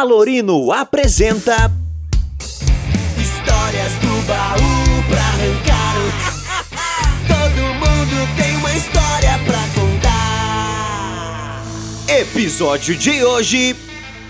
Alorino 0.00 0.72
apresenta 0.72 1.70
Histórias 3.18 3.92
do 4.00 4.26
baú 4.26 5.02
pra 5.06 5.20
arrancar. 5.20 5.96
Todo 7.28 7.60
mundo 7.74 8.26
tem 8.34 8.56
uma 8.56 8.72
história 8.72 9.38
pra 9.44 9.58
contar. 9.78 11.62
episódio 12.08 12.96
de 12.96 13.22
hoje 13.22 13.76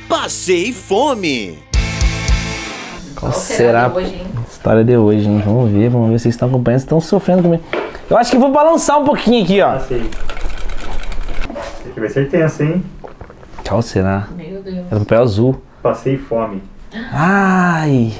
Passei 0.08 0.72
Fome. 0.72 1.60
Qual 3.14 3.32
será 3.32 3.86
a 3.86 4.02
história 4.50 4.82
de 4.82 4.96
hoje, 4.96 5.28
hein? 5.28 5.42
Vamos 5.46 5.70
ver, 5.70 5.88
vamos 5.88 6.10
ver 6.10 6.18
se 6.18 6.24
vocês 6.24 6.34
estão 6.34 6.48
acompanhando, 6.48 6.80
se 6.80 6.86
estão 6.86 7.00
sofrendo 7.00 7.44
comigo. 7.44 7.62
Eu 8.10 8.18
acho 8.18 8.32
que 8.32 8.36
vou 8.36 8.50
balançar 8.50 8.98
um 8.98 9.04
pouquinho 9.04 9.44
aqui, 9.44 9.60
ó. 9.62 9.74
Passei. 9.74 10.10
Aqui 11.86 12.00
vai 12.00 12.08
ser 12.08 12.28
tenso, 12.28 12.64
hein? 12.64 12.82
Qual 13.66 13.82
será? 13.82 14.28
Meu 14.36 14.62
Deus. 14.62 14.86
É 14.90 14.94
do 14.94 15.00
papel 15.00 15.22
azul. 15.22 15.62
Passei 15.82 16.16
fome. 16.18 16.62
Ai! 17.12 18.12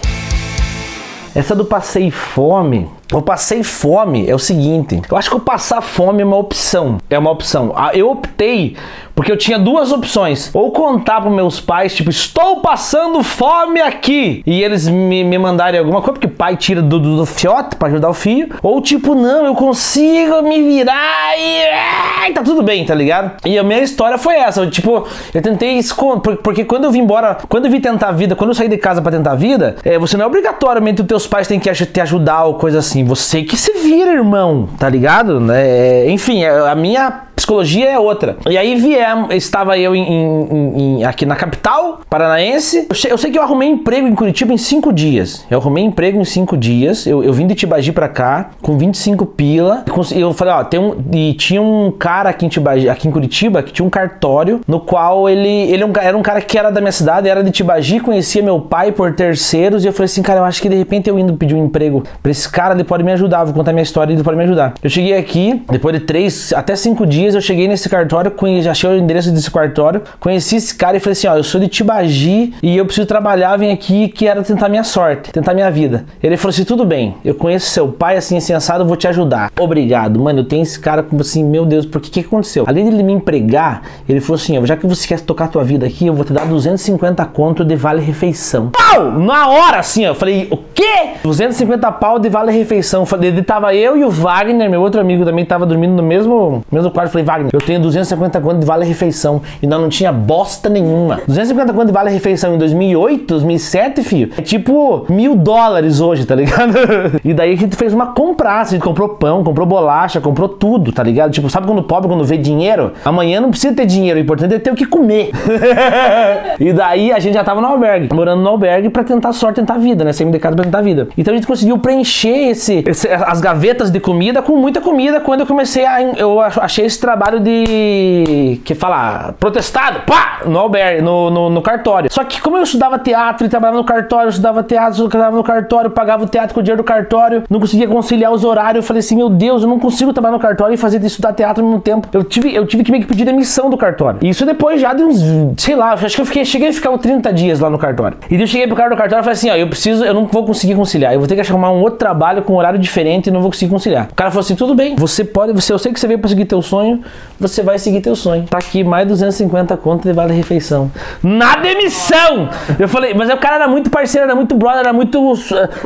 Essa 1.35 1.55
do 1.55 1.65
passei 1.65 2.11
fome. 2.11 2.91
O 3.13 3.21
passei 3.21 3.63
fome 3.63 4.29
é 4.29 4.35
o 4.35 4.39
seguinte. 4.39 5.03
Eu 5.11 5.17
acho 5.19 5.29
que 5.29 5.37
o 5.37 5.41
passar 5.41 5.83
fome 5.83 6.23
é 6.23 6.25
uma 6.25 6.39
opção. 6.39 6.97
É 7.11 7.19
uma 7.19 7.31
opção. 7.31 7.73
Ah, 7.77 7.91
Eu 7.93 8.11
optei 8.11 8.77
porque 9.15 9.31
eu 9.31 9.37
tinha 9.37 9.59
duas 9.59 9.93
opções. 9.93 10.51
Ou 10.55 10.71
contar 10.71 11.21
para 11.21 11.31
meus 11.31 11.61
pais, 11.61 11.95
tipo, 11.95 12.09
estou 12.11 12.61
passando 12.61 13.23
fome 13.23 13.81
aqui. 13.81 14.43
E 14.47 14.63
eles 14.63 14.89
me, 14.89 15.23
me 15.23 15.39
mandarem 15.39 15.79
alguma 15.79 16.01
coisa, 16.01 16.13
porque 16.13 16.27
o 16.27 16.31
pai 16.31 16.57
tira 16.57 16.81
do, 16.81 16.99
do, 16.99 17.17
do 17.19 17.27
fiote 17.27 17.77
para 17.77 17.89
ajudar 17.89 18.09
o 18.09 18.15
filho. 18.15 18.49
Ou 18.63 18.81
tipo, 18.81 19.15
não, 19.15 19.45
eu 19.45 19.55
consigo 19.55 20.41
me 20.43 20.63
virar 20.63 21.39
e 21.39 22.33
tá 22.33 22.43
tudo 22.43 22.63
bem, 22.63 22.85
tá 22.85 22.95
ligado? 22.95 23.33
E 23.45 23.59
a 23.59 23.63
minha 23.63 23.81
história 23.81 24.17
foi 24.17 24.37
essa. 24.37 24.61
Eu, 24.61 24.71
tipo, 24.71 25.07
eu 25.35 25.43
tentei 25.43 25.77
esconder. 25.77 26.37
Porque 26.39 26.65
quando 26.65 26.85
eu 26.85 26.91
vim 26.91 27.01
embora, 27.01 27.39
quando 27.49 27.67
eu 27.67 27.71
vim 27.71 27.81
tentar 27.81 28.09
a 28.09 28.13
vida, 28.13 28.35
quando 28.35 28.51
eu 28.51 28.55
saí 28.55 28.69
de 28.69 28.79
casa 28.79 29.03
para 29.03 29.13
tentar 29.13 29.33
a 29.33 29.37
vida, 29.37 29.77
é, 29.85 29.99
você 29.99 30.17
não 30.17 30.25
é 30.25 30.27
obrigatoriamente 30.27 31.03
os 31.03 31.07
teus 31.07 31.27
pais 31.27 31.47
têm 31.47 31.61
que 31.61 31.71
te 31.73 32.01
ajudar 32.01 32.45
ou 32.45 32.55
coisa 32.55 32.79
assim. 32.79 33.02
Você 33.05 33.43
que 33.43 33.57
se 33.57 33.73
vira, 33.83 34.13
irmão, 34.13 34.69
tá 34.79 34.89
ligado? 34.89 35.41
É, 35.53 36.09
enfim, 36.11 36.43
é, 36.45 36.69
a 36.69 36.75
minha 36.75 37.11
psicologia 37.35 37.89
é 37.91 37.99
outra. 37.99 38.37
E 38.49 38.57
aí 38.57 38.75
viemos, 38.77 39.35
estava 39.35 39.79
eu 39.79 39.95
em, 39.95 40.03
em- 40.03 40.99
em- 41.01 41.05
aqui 41.05 41.25
na 41.27 41.37
capital 41.37 42.01
paranaense. 42.09 42.87
Eu, 42.89 42.95
che- 42.95 43.09
eu 43.11 43.19
sei 43.19 43.31
que 43.31 43.39
eu 43.39 43.43
arrumei 43.43 43.69
emprego 43.69 44.07
em 44.07 44.15
Curitiba 44.15 44.53
em 44.53 44.57
cinco 44.59 44.93
dias. 44.93 45.45
Eu 45.51 45.59
arrumei 45.59 45.85
emprego 45.85 46.21
em 46.21 46.25
cinco 46.25 46.57
dias. 46.57 47.07
Eu, 47.07 47.23
eu 47.23 47.33
vim 47.33 47.47
de 47.47 47.55
Tibagi 47.55 47.93
pra 47.93 48.09
cá 48.09 48.51
com 48.61 48.77
25 48.79 49.27
pila. 49.27 49.85
Eu 50.15 50.33
falei, 50.33 50.55
ó, 50.55 50.65
tem 50.65 50.79
um. 50.81 50.97
E 51.13 51.35
tinha 51.35 51.61
um 51.63 51.91
cara 51.91 52.31
aqui 52.31 52.47
em 52.47 52.49
Tibagi, 52.49 52.89
aqui 52.89 53.09
em 53.09 53.11
Curitiba, 53.11 53.63
que 53.63 53.73
tinha 53.73 53.85
um 53.87 53.91
cartório 53.91 54.61
no 54.67 54.81
qual 54.81 55.29
ele, 55.29 55.49
ele 55.49 55.83
é 55.85 55.93
era 56.03 56.17
um 56.17 56.23
cara 56.23 56.41
que 56.41 56.59
era 56.59 56.71
da 56.71 56.81
minha 56.81 56.93
cidade, 56.93 57.29
era 57.29 57.43
de 57.45 57.51
Tibagi, 57.51 58.01
conhecia 58.01 58.43
meu 58.43 58.61
pai 58.61 58.93
por 58.93 59.15
terceiros. 59.15 59.85
E 59.85 59.87
eu 59.87 59.93
falei 59.93 60.07
assim, 60.07 60.23
cara, 60.23 60.41
eu 60.41 60.45
acho 60.45 60.61
que 60.61 60.69
de 60.69 60.77
repente 60.77 61.09
eu 61.09 61.19
indo 61.19 61.35
pedir 61.35 61.55
um 61.55 61.65
emprego 61.65 62.03
pra 62.23 62.31
esse 62.31 62.49
cara, 62.49 62.75
ele 62.75 62.85
pode 62.85 63.03
me 63.05 63.13
ajudar. 63.13 63.45
Vou 63.45 63.55
contar 63.55 63.73
minha 63.73 63.83
história 63.83 64.13
ele 64.13 64.23
pode 64.23 64.37
me 64.37 64.45
ajudar. 64.45 64.75
Eu 64.83 64.91
cheguei 64.91 65.17
aqui, 65.17 65.63
depois 65.71 65.95
de 65.99 66.05
três, 66.05 66.53
até 66.53 66.75
cinco 66.77 67.07
dias, 67.07 67.22
eu 67.31 67.41
cheguei 67.41 67.69
nesse 67.69 67.89
cartório, 67.89 68.31
conheci, 68.31 68.69
achei 68.69 68.91
o 68.91 68.97
endereço 68.97 69.31
desse 69.31 69.51
cartório, 69.51 70.03
conheci 70.19 70.57
esse 70.57 70.75
cara 70.75 70.97
e 70.97 71.01
falei 71.01 71.13
assim: 71.13 71.29
ó, 71.29 71.37
eu 71.37 71.45
sou 71.45 71.61
de 71.61 71.69
Tibagi 71.69 72.53
e 72.63 72.77
eu 72.77 72.85
preciso 72.85 73.07
trabalhar, 73.07 73.57
vim 73.57 73.71
aqui 73.71 74.09
que 74.09 74.27
era 74.27 74.43
tentar 74.43 74.69
minha 74.69 74.85
sorte, 74.85 75.33
tentar 75.33 75.55
minha 75.55 75.71
vida. 75.71 76.05
Ele 76.23 76.37
falou 76.37 76.51
assim: 76.51 76.65
tudo 76.65 76.85
bem, 76.85 77.15
eu 77.25 77.35
conheço 77.35 77.71
seu 77.71 77.89
pai, 77.89 78.17
assim, 78.17 78.39
eu 78.39 78.87
vou 78.87 78.97
te 78.97 79.07
ajudar. 79.07 79.51
Obrigado, 79.59 80.19
mano. 80.19 80.41
Eu 80.41 80.45
tenho 80.45 80.63
esse 80.63 80.79
cara 80.79 81.03
como 81.03 81.21
assim, 81.21 81.45
meu 81.45 81.65
Deus, 81.65 81.87
por 81.87 82.01
que 82.01 82.11
que 82.11 82.21
aconteceu? 82.21 82.65
Além 82.67 82.85
dele 82.85 83.03
me 83.03 83.13
empregar, 83.13 83.83
ele 84.09 84.21
falou 84.21 84.37
assim: 84.37 84.59
ó, 84.59 84.67
já 84.67 84.77
que 84.77 84.87
você 84.87 85.07
quer 85.07 85.21
tocar 85.21 85.49
tua 85.49 85.63
vida 85.63 85.87
aqui, 85.87 86.07
eu 86.07 86.15
vou 86.15 86.25
te 86.25 86.33
dar 86.33 86.47
250 86.47 87.25
conto 87.27 87.65
de 87.65 87.77
vale 87.77 88.01
refeição. 88.01 88.71
Pau! 88.71 89.13
Na 89.13 89.49
hora, 89.49 89.79
assim, 89.79 90.05
ó, 90.07 90.09
eu 90.09 90.15
falei: 90.15 90.49
o 90.51 90.57
quê? 90.57 91.15
250 91.23 91.93
pau 91.93 92.19
de 92.19 92.29
vale 92.29 92.51
refeição. 92.53 93.07
Falei, 93.07 93.31
ele 93.31 93.43
tava 93.43 93.75
eu 93.75 93.97
e 93.97 94.05
o 94.05 94.11
Wagner, 94.11 94.69
meu 94.69 94.81
outro 94.81 95.01
amigo 95.01 95.25
também 95.25 95.45
tava 95.45 95.67
dormindo 95.67 95.93
no 95.95 96.03
mesmo, 96.03 96.65
mesmo 96.71 96.91
quarto. 96.91 97.12
Falei, 97.13 97.25
Wagner, 97.25 97.51
eu 97.53 97.61
tenho 97.61 97.81
250 97.81 98.41
conto 98.41 98.59
de 98.59 98.67
vale 98.67 98.85
refeição. 98.85 99.43
E 99.63 99.67
nós 99.67 99.81
não 99.81 99.89
tinha 99.89 100.11
bosta 100.13 100.69
nenhuma. 100.69 101.21
250 101.27 101.73
conto 101.73 101.87
de 101.87 101.93
vale 101.93 102.11
refeição 102.11 102.55
em 102.55 102.59
2008, 102.59 103.27
2007, 103.27 104.03
filho. 104.03 104.31
É 104.37 104.43
tipo 104.43 105.05
mil 105.09 105.35
dólares 105.37 106.01
hoje, 106.01 106.25
tá 106.25 106.35
ligado? 106.35 106.73
e 107.25 107.35
daí 107.35 107.53
a 107.53 107.57
gente 107.57 107.77
fez 107.77 107.93
uma 107.93 108.07
compraça. 108.15 108.71
A 108.71 108.79
gente 108.79 108.83
comprou 108.85 109.11
pão, 109.11 109.45
comprou 109.45 109.67
bolacha, 109.67 110.21
comprou 110.21 110.49
tudo, 110.49 110.93
tá 110.93 111.03
ligado? 111.03 111.31
Tipo, 111.31 111.49
sabe 111.51 111.67
quando 111.67 111.81
o 111.81 111.83
pobre, 111.83 112.09
quando 112.09 112.25
vê 112.25 112.37
dinheiro? 112.37 112.93
Amanhã 113.05 113.41
não 113.41 113.51
precisa 113.51 113.75
ter 113.75 113.87
dinheiro, 113.87 114.19
o 114.19 114.23
importante 114.23 114.55
é 114.55 114.59
ter 114.59 114.71
o 114.71 114.75
que 114.75 114.87
comer. 114.87 115.31
e 116.59 116.73
daí 116.73 117.13
a 117.13 117.19
gente 117.19 117.35
já 117.35 117.45
tava 117.45 117.61
no 117.61 117.67
albergue, 117.67 118.09
morando 118.15 118.43
no 118.43 118.49
albergue 118.49 118.89
pra 118.89 119.05
tentar 119.05 119.33
sorte, 119.33 119.57
tentar 119.57 119.79
vida, 119.79 120.05
né? 120.05 120.13
Saímos 120.13 120.33
de 120.33 120.39
casa 120.39 120.55
pra 120.57 120.65
tentar 120.65 120.81
vida. 120.83 121.09
Então 121.17 121.33
a 121.33 121.37
gente 121.37 121.47
conseguiu 121.47 121.79
preencher 121.79 122.51
esse, 122.51 122.83
esse- 122.87 123.09
as 123.09 123.41
gavetas 123.41 123.91
de 123.91 124.01
comida 124.01 124.43
com 124.43 124.57
muita 124.57 124.81
comida 124.81 125.21
quando 125.21 125.41
eu 125.41 125.47
comecei 125.47 125.85
a. 125.85 126.03
Eu 126.03 126.41
ach- 126.41 126.59
achei 126.59 126.85
esse 126.87 126.99
trabalho 127.03 127.41
de. 127.41 128.61
que 128.65 128.75
falar? 128.75 129.35
Protestado, 129.35 130.01
pá! 130.07 130.41
No 130.47 130.59
albergue, 130.59 131.03
no, 131.03 131.31
no, 131.31 131.51
no 131.51 131.61
cartório. 131.61 132.11
Só 132.13 132.25
que 132.25 132.41
como 132.41 132.57
eu 132.57 132.63
estudava 132.63 132.99
teatro 132.99 133.47
e 133.47 133.51
trabalhava 133.51 133.79
no 133.79 133.85
cartório, 133.85 134.27
eu 134.27 134.31
estudava 134.31 134.63
teatro, 134.63 135.03
eu 135.03 135.09
trabalhava 135.09 135.37
no 135.37 135.43
cartório, 135.43 135.91
pagava 135.91 136.25
o 136.25 136.29
teatro 136.29 136.55
com 136.55 136.61
o 136.61 136.63
dinheiro 136.63 136.83
do 136.83 136.87
cartório, 136.87 137.43
não 137.51 137.61
conseguia 137.61 137.89
conciliar 137.89 138.33
os 138.33 138.45
horários. 138.45 138.85
Eu 138.85 138.87
falei 138.87 139.01
assim, 139.01 139.17
meu 139.17 139.29
Deus, 139.29 139.63
eu 139.63 139.69
não 139.69 139.79
consigo 139.79 140.13
trabalhar 140.13 140.33
no 140.33 140.41
cartório 140.41 140.75
e 140.75 140.77
fazer 140.77 140.99
de 140.99 141.07
estudar 141.07 141.33
teatro 141.33 141.63
ao 141.63 141.69
mesmo 141.69 141.83
tempo. 141.83 142.09
Eu 142.13 142.23
tive, 142.23 142.55
eu 142.55 142.67
tive 142.67 142.85
que 142.85 142.91
meio 142.93 143.03
que 143.03 143.09
pedir 143.09 143.25
demissão 143.25 143.69
do 143.69 143.77
cartório. 143.77 144.21
E 144.23 144.29
isso 144.29 144.47
depois 144.47 144.81
já 144.81 144.95
de 144.95 145.03
uns, 145.03 145.21
sei 145.57 145.75
lá, 145.75 145.93
acho 145.93 146.15
que 146.15 146.21
eu 146.21 146.27
fiquei, 146.27 146.45
cheguei 146.45 146.69
a 146.69 146.73
ficar 146.73 146.91
uns 146.91 147.01
30 147.01 147.33
dias 147.33 147.61
lá 147.61 147.69
no 147.69 147.79
cartório. 147.79 148.17
E 148.31 148.41
eu 148.41 148.47
cheguei 148.47 148.67
pro 148.67 148.77
cara 148.77 148.91
do 148.91 148.97
cartório 148.97 149.23
e 149.23 149.25
falei 149.25 149.35
assim, 149.35 149.51
ó, 149.51 149.57
eu 149.57 149.67
preciso, 149.67 150.05
eu 150.05 150.15
não 150.15 150.27
vou 150.27 150.45
conseguir 150.45 150.75
conciliar. 150.75 151.13
Eu 151.13 151.19
vou 151.19 151.29
ter 151.29 151.35
que 151.35 151.41
arrumar 151.41 151.73
um 151.73 151.81
outro 151.81 151.99
trabalho 151.99 152.43
com 152.43 152.55
horário 152.55 152.79
diferente 152.79 153.27
e 153.27 153.31
não 153.31 153.41
vou 153.41 153.51
conseguir 153.51 153.71
conciliar. 153.71 154.09
O 154.11 154.15
cara 154.15 154.31
falou 154.31 154.41
assim, 154.41 154.55
tudo 154.55 154.75
bem, 154.75 154.95
você 154.97 155.25
pode, 155.25 155.53
você, 155.53 155.73
eu 155.73 155.79
sei 155.79 155.93
que 155.93 155.99
você 155.99 156.07
veio 156.07 156.19
pra 156.19 156.29
seguir 156.29 156.45
teu 156.45 156.63
sonho, 156.63 156.92
sonho 156.93 157.05
você 157.43 157.63
vai 157.63 157.79
seguir 157.79 158.01
teu 158.01 158.15
sonho. 158.15 158.45
Tá 158.45 158.59
aqui 158.59 158.85
mais 158.85 159.07
250 159.07 159.77
conto 159.77 160.05
de 160.05 160.13
vale 160.13 160.33
refeição. 160.33 160.91
Na 161.23 161.57
demissão! 161.57 162.49
Eu 162.79 162.89
falei, 162.89 163.13
mas 163.15 163.29
o 163.29 163.37
cara 163.37 163.57
era 163.57 163.69
muito 163.69 163.91
parceiro, 163.91 164.27
era 164.27 164.35
muito 164.35 164.55
brother, 164.55 164.81
era 164.81 164.93
muito. 164.93 165.35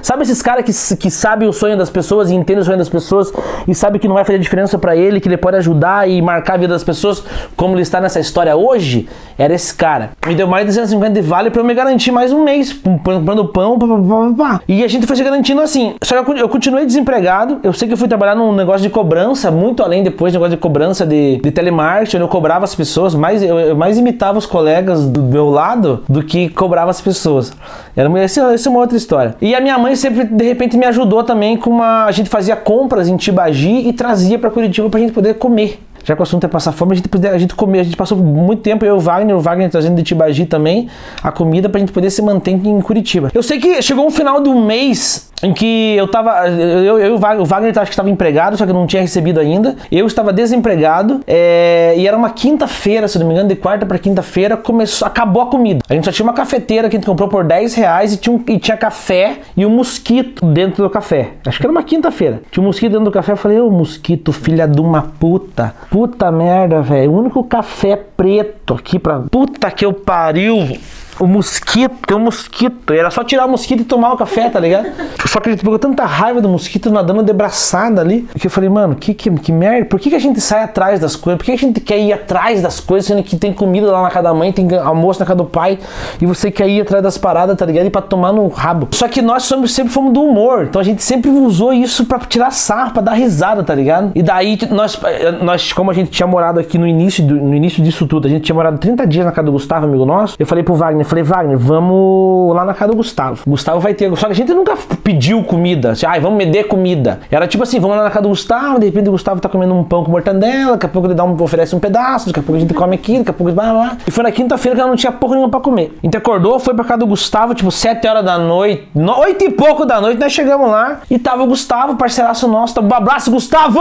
Sabe 0.02 0.22
esses 0.22 0.42
caras 0.42 0.64
que, 0.64 0.96
que 0.96 1.10
sabem 1.10 1.48
o 1.48 1.52
sonho 1.52 1.76
das 1.76 1.90
pessoas 1.90 2.30
e 2.30 2.34
entendem 2.34 2.62
o 2.62 2.64
sonho 2.64 2.78
das 2.78 2.88
pessoas 2.88 3.32
e 3.66 3.74
sabe 3.74 3.98
que 3.98 4.06
não 4.06 4.14
vai 4.14 4.24
fazer 4.24 4.38
diferença 4.38 4.78
pra 4.78 4.94
ele, 4.94 5.20
que 5.20 5.28
ele 5.28 5.36
pode 5.36 5.56
ajudar 5.56 6.08
e 6.08 6.20
marcar 6.20 6.54
a 6.54 6.56
vida 6.58 6.72
das 6.72 6.84
pessoas, 6.84 7.24
como 7.56 7.74
ele 7.74 7.82
está 7.82 8.00
nessa 8.00 8.20
história 8.20 8.54
hoje? 8.54 9.08
Era 9.38 9.54
esse 9.54 9.74
cara. 9.74 10.10
Me 10.26 10.34
deu 10.34 10.46
mais 10.46 10.64
de 10.64 10.68
250 10.68 11.12
de 11.12 11.20
vale 11.20 11.50
pra 11.50 11.60
eu 11.60 11.64
me 11.64 11.74
garantir 11.74 12.10
mais 12.10 12.32
um 12.32 12.44
mês, 12.44 12.72
comprando 12.72 13.46
pão, 13.46 13.78
pá, 13.78 13.86
pá, 13.86 14.34
pá. 14.36 14.60
E 14.68 14.84
a 14.84 14.88
gente 14.88 15.06
foi 15.06 15.16
se 15.16 15.24
garantindo 15.24 15.60
assim. 15.60 15.94
Só 16.02 16.22
que 16.22 16.40
eu 16.40 16.48
continuei 16.48 16.84
desempregado. 16.84 17.60
Eu 17.62 17.72
sei 17.72 17.88
que 17.88 17.94
eu 17.94 17.98
fui 17.98 18.08
trabalhar 18.08 18.34
num 18.34 18.52
negócio 18.52 18.82
de 18.82 18.90
cobrança, 18.90 19.50
muito 19.50 19.82
além 19.82 20.02
depois, 20.02 20.32
negócio 20.32 20.56
de 20.56 20.60
cobrança 20.60 21.06
de, 21.06 21.38
de 21.46 21.52
telemarketing, 21.52 22.18
eu 22.18 22.26
cobrava 22.28 22.64
as 22.64 22.74
pessoas, 22.74 23.14
mais, 23.14 23.40
eu, 23.42 23.58
eu 23.58 23.76
mais 23.76 23.96
imitava 23.96 24.36
os 24.36 24.46
colegas 24.46 25.06
do 25.06 25.22
meu 25.22 25.48
lado 25.48 26.02
do 26.08 26.22
que 26.22 26.48
cobrava 26.48 26.90
as 26.90 27.00
pessoas. 27.00 27.52
Era 27.96 28.10
essa, 28.20 28.52
essa 28.52 28.68
é 28.68 28.70
uma 28.70 28.80
outra 28.80 28.96
história. 28.96 29.36
E 29.40 29.54
a 29.54 29.60
minha 29.60 29.78
mãe 29.78 29.94
sempre, 29.94 30.24
de 30.24 30.44
repente, 30.44 30.76
me 30.76 30.84
ajudou 30.86 31.22
também 31.22 31.56
com 31.56 31.70
uma. 31.70 32.04
A 32.06 32.10
gente 32.12 32.28
fazia 32.28 32.56
compras 32.56 33.06
em 33.08 33.16
Tibagi 33.16 33.88
e 33.88 33.92
trazia 33.92 34.38
pra 34.38 34.50
Curitiba 34.50 34.90
pra 34.90 34.98
gente 34.98 35.12
poder 35.12 35.34
comer. 35.34 35.80
Já 36.04 36.14
que 36.14 36.20
o 36.20 36.22
assunto 36.22 36.44
é 36.44 36.48
passar 36.48 36.70
fome, 36.70 36.92
a 36.92 36.94
gente, 36.94 37.08
poder- 37.08 37.30
a 37.30 37.38
gente 37.38 37.52
comia, 37.54 37.80
a 37.80 37.84
gente 37.84 37.96
passou 37.96 38.16
muito 38.16 38.62
tempo, 38.62 38.84
eu 38.84 38.94
e 38.94 38.96
o 38.96 39.00
Wagner, 39.00 39.34
o 39.36 39.40
Wagner 39.40 39.68
trazendo 39.68 39.96
de 39.96 40.04
Tibagi 40.04 40.46
também, 40.46 40.88
a 41.20 41.32
comida 41.32 41.68
pra 41.68 41.80
gente 41.80 41.90
poder 41.90 42.10
se 42.10 42.22
manter 42.22 42.52
em 42.52 42.80
Curitiba. 42.80 43.28
Eu 43.34 43.42
sei 43.42 43.58
que 43.58 43.82
chegou 43.82 44.06
um 44.06 44.10
final 44.10 44.40
do 44.40 44.54
mês 44.54 45.32
em 45.42 45.52
que 45.52 45.94
eu 45.96 46.08
tava. 46.08 46.48
Eu, 46.48 46.98
eu 46.98 47.14
o 47.14 47.18
Wagner, 47.18 47.46
Wagner 47.46 47.70
acho 47.78 47.84
que 47.90 47.92
estava 47.94 48.10
empregado, 48.10 48.56
só 48.56 48.64
que 48.64 48.70
eu 48.70 48.74
não 48.74 48.86
tinha 48.86 49.02
recebido 49.02 49.38
ainda. 49.40 49.76
Eu 49.90 50.06
estava 50.06 50.32
desempregado, 50.32 51.20
é, 51.26 51.94
e 51.96 52.06
era 52.06 52.16
uma 52.16 52.30
quinta-feira, 52.30 53.06
se 53.08 53.18
não 53.18 53.26
me 53.26 53.32
engano, 53.34 53.48
de 53.48 53.56
quarta 53.56 53.84
pra 53.84 53.98
quinta-feira, 53.98 54.56
começou, 54.56 55.06
acabou 55.06 55.42
a 55.42 55.46
comida. 55.46 55.80
A 55.88 55.94
gente 55.94 56.04
só 56.04 56.12
tinha 56.12 56.24
uma 56.24 56.32
cafeteira 56.32 56.88
que 56.88 56.96
a 56.96 56.98
gente 56.98 57.06
comprou 57.06 57.28
por 57.28 57.44
10 57.44 57.74
reais 57.74 58.12
e 58.12 58.16
tinha, 58.16 58.34
um- 58.36 58.42
e 58.48 58.58
tinha 58.58 58.76
café 58.76 59.38
e 59.56 59.64
um 59.66 59.70
mosquito 59.70 60.44
dentro 60.46 60.82
do 60.82 60.90
café. 60.90 61.30
Acho 61.46 61.58
que 61.58 61.66
era 61.66 61.72
uma 61.72 61.82
quinta-feira. 61.82 62.40
Tinha 62.50 62.62
um 62.62 62.66
mosquito 62.66 62.92
dentro 62.92 63.06
do 63.06 63.10
café. 63.12 63.32
Eu 63.32 63.36
falei, 63.36 63.60
ô 63.60 63.70
mosquito, 63.70 64.32
filha 64.32 64.66
de 64.66 64.80
uma 64.80 65.02
puta. 65.18 65.74
Puta 65.90 66.30
merda, 66.30 66.80
velho. 66.82 67.12
O 67.12 67.18
único 67.18 67.44
café 67.44 67.96
preto 68.16 68.74
aqui 68.74 68.98
pra. 68.98 69.20
Puta 69.30 69.70
que 69.70 69.84
eu 69.84 69.92
pariu. 69.92 70.76
O 71.18 71.26
mosquito, 71.26 71.94
tem 72.06 72.16
um 72.16 72.20
mosquito. 72.20 72.92
Era 72.92 73.10
só 73.10 73.24
tirar 73.24 73.46
o 73.46 73.48
mosquito 73.50 73.80
e 73.80 73.84
tomar 73.84 74.12
o 74.12 74.16
café, 74.16 74.48
tá 74.50 74.60
ligado? 74.60 74.86
Só 75.26 75.40
que 75.40 75.50
gente 75.50 75.62
pegou 75.62 75.78
tanta 75.78 76.04
raiva 76.04 76.40
do 76.40 76.48
mosquito 76.48 76.90
nadando 76.90 77.22
de 77.22 77.32
braçada 77.32 78.00
ali. 78.00 78.28
Que 78.38 78.46
eu 78.46 78.50
falei, 78.50 78.68
mano, 78.70 78.94
que, 78.94 79.12
que, 79.14 79.30
que 79.30 79.52
merda. 79.52 79.86
Por 79.86 79.98
que, 80.00 80.10
que 80.10 80.16
a 80.16 80.18
gente 80.20 80.40
sai 80.40 80.62
atrás 80.62 81.00
das 81.00 81.16
coisas? 81.16 81.38
Por 81.38 81.44
que 81.44 81.52
a 81.52 81.56
gente 81.58 81.80
quer 81.80 81.98
ir 81.98 82.12
atrás 82.12 82.62
das 82.62 82.80
coisas, 82.80 83.06
sendo 83.06 83.22
que 83.22 83.36
tem 83.36 83.52
comida 83.52 83.90
lá 83.90 84.02
na 84.02 84.10
casa 84.10 84.24
da 84.24 84.34
mãe, 84.34 84.52
tem 84.52 84.68
almoço 84.76 85.20
na 85.20 85.26
casa 85.26 85.36
do 85.36 85.44
pai, 85.44 85.78
e 86.20 86.26
você 86.26 86.50
quer 86.50 86.68
ir 86.68 86.80
atrás 86.80 87.02
das 87.02 87.18
paradas, 87.18 87.56
tá 87.56 87.64
ligado? 87.66 87.86
E 87.86 87.90
pra 87.90 88.02
tomar 88.02 88.32
no 88.32 88.46
rabo. 88.48 88.88
Só 88.92 89.08
que 89.08 89.20
nós 89.22 89.42
somos, 89.44 89.72
sempre 89.74 89.92
fomos 89.92 90.12
do 90.12 90.22
humor. 90.22 90.64
Então 90.64 90.80
a 90.80 90.84
gente 90.84 91.02
sempre 91.02 91.30
usou 91.30 91.72
isso 91.72 92.04
pra 92.06 92.18
tirar 92.20 92.50
sarro, 92.50 92.92
pra 92.92 93.02
dar 93.02 93.12
risada, 93.14 93.62
tá 93.62 93.74
ligado? 93.74 94.12
E 94.14 94.22
daí 94.22 94.58
nós, 94.70 94.98
nós 95.42 95.72
como 95.72 95.90
a 95.90 95.94
gente 95.94 96.10
tinha 96.10 96.26
morado 96.26 96.60
aqui 96.60 96.78
no 96.78 96.86
início, 96.86 97.24
do- 97.24 97.34
no 97.36 97.54
início 97.54 97.82
disso 97.82 98.06
tudo, 98.06 98.26
a 98.26 98.30
gente 98.30 98.42
tinha 98.42 98.54
morado 98.54 98.78
30 98.78 99.06
dias 99.06 99.24
na 99.24 99.32
casa 99.32 99.46
do 99.46 99.52
Gustavo, 99.52 99.86
amigo 99.86 100.04
nosso, 100.04 100.36
eu 100.38 100.46
falei 100.46 100.62
pro 100.64 100.74
Wagner, 100.74 101.05
falei, 101.06 101.24
Wagner, 101.24 101.58
vamos 101.58 102.54
lá 102.54 102.64
na 102.64 102.74
casa 102.74 102.92
do 102.92 102.96
Gustavo. 102.96 103.42
Gustavo 103.46 103.80
vai 103.80 103.94
ter. 103.94 104.14
Só 104.16 104.26
que 104.26 104.32
a 104.32 104.34
gente 104.34 104.52
nunca 104.52 104.76
pediu 105.02 105.42
comida. 105.44 105.92
Assim, 105.92 106.06
ai, 106.06 106.20
vamos 106.20 106.38
me 106.38 106.46
dar 106.46 106.64
comida. 106.64 107.20
Era 107.30 107.46
tipo 107.46 107.62
assim, 107.62 107.78
vamos 107.80 107.96
lá 107.96 108.04
na 108.04 108.10
casa 108.10 108.22
do 108.22 108.28
Gustavo, 108.28 108.78
de 108.78 108.86
repente 108.86 109.08
o 109.08 109.12
Gustavo 109.12 109.40
tá 109.40 109.48
comendo 109.48 109.74
um 109.74 109.84
pão 109.84 110.04
com 110.04 110.10
mortandela, 110.10 110.72
daqui 110.72 110.86
a 110.86 110.88
pouco 110.88 111.08
ele 111.08 111.14
dá 111.14 111.24
um, 111.24 111.40
oferece 111.42 111.74
um 111.74 111.80
pedaço, 111.80 112.26
daqui 112.26 112.40
a 112.40 112.42
pouco 112.42 112.56
a 112.56 112.60
gente 112.60 112.74
come 112.74 112.94
aqui, 112.94 113.18
daqui 113.18 113.30
a 113.30 113.32
pouco 113.32 113.52
blá, 113.52 113.72
blá. 113.72 113.96
E 114.06 114.10
foi 114.10 114.24
na 114.24 114.32
quinta-feira 114.32 114.74
que 114.74 114.80
ela 114.80 114.90
não 114.90 114.96
tinha 114.96 115.12
porra 115.12 115.34
nenhuma 115.34 115.50
pra 115.50 115.60
comer. 115.60 115.96
Gente 116.02 116.16
acordou, 116.16 116.58
foi 116.58 116.74
pra 116.74 116.84
casa 116.84 116.98
do 116.98 117.06
Gustavo, 117.06 117.54
tipo, 117.54 117.70
7 117.70 118.06
horas 118.06 118.24
da 118.24 118.38
noite, 118.38 118.88
no, 118.94 119.18
8 119.18 119.44
e 119.44 119.50
pouco 119.50 119.84
da 119.84 120.00
noite, 120.00 120.18
nós 120.18 120.32
chegamos 120.32 120.70
lá 120.70 121.00
e 121.10 121.18
tava 121.18 121.42
o 121.42 121.46
Gustavo, 121.46 121.96
parceiraço 121.96 122.48
nosso, 122.48 122.80
um 122.80 122.94
abraço, 122.94 123.30
Gustavo! 123.30 123.80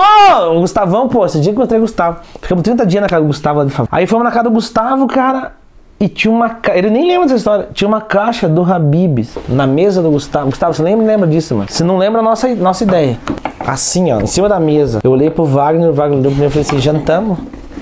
O 0.56 0.60
Gustavão, 0.62 1.08
pô, 1.08 1.26
esse 1.26 1.40
dia 1.40 1.52
que 1.52 1.60
eu 1.60 1.64
encontrei 1.64 1.80
o 1.80 1.82
Gustavo. 1.82 2.20
Ficamos 2.42 2.64
30 2.64 2.86
dias 2.86 3.02
na 3.02 3.08
casa 3.08 3.22
do 3.22 3.28
Gustavo 3.28 3.60
lá 3.60 3.66
de 3.66 3.72
favor. 3.72 3.90
Aí 3.92 4.08
fomos 4.08 4.24
na 4.24 4.32
casa 4.32 4.44
do 4.46 4.52
Gustavo, 4.52 5.08
cara. 5.08 5.65
E 6.00 6.10
tinha 6.10 6.32
uma. 6.32 6.60
Ele 6.74 6.90
nem 6.90 7.08
lembra 7.08 7.24
dessa 7.24 7.38
história. 7.38 7.70
Tinha 7.74 7.88
uma 7.88 8.02
caixa 8.02 8.50
do 8.50 8.62
Habibs 8.62 9.38
na 9.48 9.66
mesa 9.66 10.02
do 10.02 10.12
Gustavo. 10.12 10.48
Gustavo, 10.48 10.74
você 10.74 10.84
nem 10.84 10.96
lembra 10.96 11.28
disso, 11.28 11.56
mano. 11.56 11.70
Você 11.70 11.84
não 11.84 11.98
lembra 11.98 12.20
a 12.20 12.24
nossa, 12.24 12.54
nossa 12.56 12.84
ideia. 12.84 13.18
Assim, 13.60 14.12
ó, 14.12 14.20
em 14.20 14.28
cima 14.28 14.50
da 14.50 14.60
mesa. 14.60 15.00
Eu 15.04 15.12
olhei 15.12 15.30
pro 15.30 15.46
Wagner, 15.46 15.90
o 15.90 15.94
Wagner 15.94 16.20
olhou 16.20 16.32
pra 16.32 16.42
mim 16.42 16.48
e 16.48 16.50
falei 16.50 16.68
assim: 16.68 16.80
jantamos. 16.80 17.38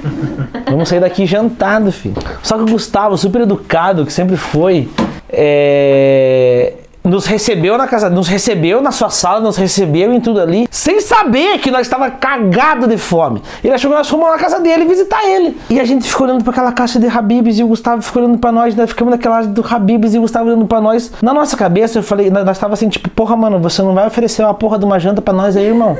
Vamos 0.70 0.90
sair 0.90 1.00
daqui 1.00 1.26
jantado, 1.26 1.92
filho. 1.92 2.16
Só 2.42 2.58
que 2.58 2.64
o 2.64 2.68
Gustavo, 2.68 3.18
super 3.18 3.42
educado, 3.42 4.06
que 4.06 4.14
sempre 4.14 4.38
foi, 4.38 4.90
é 5.30 6.74
nos 7.04 7.26
recebeu 7.26 7.78
na 7.78 7.86
casa, 7.86 8.10
nos 8.10 8.28
recebeu 8.28 8.82
na 8.82 8.92
sua 8.92 9.10
sala, 9.10 9.42
nos 9.42 9.58
recebeu 9.58 10.14
em 10.14 10.22
tudo 10.22 10.40
ali, 10.40 10.68
sem 10.72 11.02
saber 11.02 11.60
que 11.60 11.70
nós 11.70 11.82
estava 11.82 12.10
cagado 12.10 12.88
de 12.88 12.98
fome. 12.98 13.42
Ele 13.64 13.74
achou 13.74 13.92
que 13.92 13.98
nós 13.98 14.08
fomos 14.08 14.30
na 14.30 14.38
casa 14.38 14.60
dele 14.60 14.86
visitar 14.86 15.24
ele. 15.26 15.58
E 15.70 15.80
a 15.80 15.86
gente 15.86 16.08
ficou 16.08 16.26
olhando 16.26 16.44
para 16.44 16.52
aquela 16.52 16.72
caixa 16.72 17.00
de 17.00 17.08
Habibs 17.08 17.60
e 17.60 17.64
o 17.64 17.68
Gustavo 17.68 18.02
ficou 18.02 18.24
olhando 18.24 18.38
para 18.38 18.52
nós, 18.52 18.76
nós 18.76 18.90
ficamos 18.90 19.12
naquela 19.12 19.42
do 19.42 19.66
Habibs 19.68 20.14
e 20.14 20.18
o 20.18 20.22
Gustavo 20.22 20.48
olhando 20.48 20.66
para 20.66 20.80
nós. 20.80 21.12
Na 21.22 21.34
nossa 21.34 21.58
cabeça 21.58 22.00
eu 22.00 22.04
falei, 22.04 22.30
nós 22.30 22.48
estava 22.50 22.74
assim, 22.74 22.88
tipo, 22.88 23.10
porra, 23.10 23.36
mano, 23.36 23.60
você 23.60 23.82
não 23.82 23.94
vai 23.94 24.08
oferecer 24.08 24.44
uma 24.44 24.54
porra 24.54 24.80
de 24.80 24.86
uma 24.86 24.98
janta 24.98 25.22
para 25.22 25.34
nós 25.34 25.58
aí, 25.58 25.66
irmão. 25.66 25.98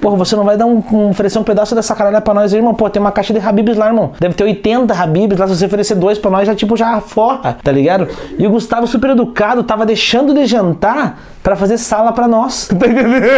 Porra, 0.00 0.16
você 0.16 0.36
não 0.36 0.44
vai 0.44 0.56
dar 0.56 0.66
um, 0.66 0.82
um 0.92 1.10
oferecer 1.10 1.38
um 1.38 1.44
pedaço 1.44 1.74
dessa 1.74 1.94
caralho 1.94 2.22
para 2.22 2.34
nós 2.34 2.52
aí, 2.52 2.60
irmão. 2.60 2.74
Pô, 2.74 2.88
tem 2.88 3.00
uma 3.00 3.12
caixa 3.12 3.32
de 3.32 3.40
Habibs 3.40 3.76
lá, 3.76 3.88
irmão. 3.88 4.12
Deve 4.20 4.34
ter 4.34 4.44
80 4.44 4.94
Habibs 4.94 5.38
lá, 5.38 5.48
se 5.48 5.56
você 5.56 5.66
oferecer 5.66 5.96
dois 5.96 6.16
para 6.16 6.30
nós, 6.30 6.46
já 6.46 6.54
tipo 6.54 6.76
já 6.76 7.00
forra, 7.00 7.56
tá 7.62 7.72
ligado? 7.72 8.08
E 8.38 8.46
o 8.46 8.50
Gustavo 8.50 8.86
super 8.86 9.10
educado, 9.10 9.64
tava 9.64 9.84
deixando 9.84 10.32
de 10.32 10.43
jantar 10.46 11.18
para 11.42 11.56
fazer 11.56 11.78
sala 11.78 12.12
para 12.12 12.28
nós. 12.28 12.70